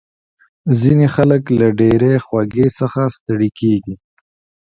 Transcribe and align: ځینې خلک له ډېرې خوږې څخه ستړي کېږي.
ځینې 0.79 1.07
خلک 1.15 1.43
له 1.59 1.67
ډېرې 1.79 2.11
خوږې 2.25 2.67
څخه 2.79 3.01
ستړي 3.15 3.49
کېږي. 3.59 3.95